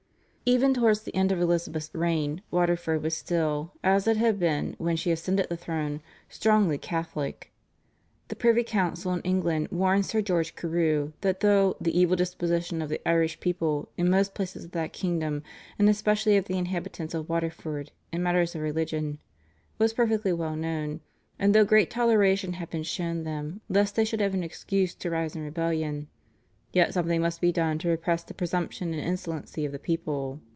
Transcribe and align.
"Even 0.51 0.73
towards 0.73 1.03
the 1.03 1.15
end 1.15 1.31
of 1.31 1.39
Elizabeth's 1.39 1.89
reign 1.95 2.41
Waterford 2.51 3.01
was 3.03 3.15
still, 3.15 3.71
as 3.85 4.05
it 4.05 4.17
had 4.17 4.37
been 4.37 4.75
when 4.79 4.97
she 4.97 5.09
ascended 5.09 5.47
the 5.47 5.55
throne, 5.55 6.01
strongly 6.27 6.77
Catholic. 6.77 7.53
The 8.27 8.35
privy 8.35 8.65
council 8.65 9.13
in 9.13 9.21
England 9.21 9.69
warned 9.71 10.05
Sir 10.05 10.21
George 10.21 10.57
Carew 10.57 11.13
that 11.21 11.39
though 11.39 11.77
"the 11.79 11.97
evil 11.97 12.17
disposition 12.17 12.81
of 12.81 12.89
the 12.89 12.99
Irish 13.07 13.39
people 13.39 13.87
in 13.95 14.09
most 14.09 14.33
places 14.33 14.65
of 14.65 14.71
that 14.71 14.91
kingdom, 14.91 15.41
and 15.79 15.87
especially 15.87 16.35
of 16.35 16.45
the 16.45 16.57
inhabitants 16.57 17.13
of 17.13 17.29
Waterford, 17.29 17.93
in 18.11 18.21
matters 18.21 18.53
of 18.53 18.59
religion" 18.61 19.19
was 19.77 19.93
perfectly 19.93 20.33
well 20.33 20.57
known, 20.57 20.99
and 21.39 21.55
though 21.55 21.63
great 21.63 21.89
toleration 21.89 22.53
had 22.53 22.69
been 22.69 22.83
shown 22.83 23.23
them 23.23 23.61
lest 23.69 23.95
they 23.95 24.03
should 24.03 24.19
have 24.19 24.33
an 24.33 24.43
excuse 24.43 24.93
to 24.95 25.09
rise 25.09 25.33
in 25.33 25.43
rebellion, 25.45 26.09
"yet 26.73 26.93
something 26.93 27.19
must 27.19 27.41
be 27.41 27.51
done 27.51 27.77
to 27.77 27.89
repress 27.89 28.23
the 28.23 28.33
presumption 28.33 28.93
and 28.93 29.01
insolency 29.05 29.65
of 29.65 29.73
the 29.73 29.79
people." 29.79 30.39